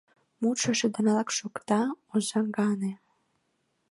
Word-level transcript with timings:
Мутшо 0.41 0.71
шыдынрак 0.79 1.29
шокта, 1.37 1.81
оза 2.13 2.39
гане. 2.57 2.93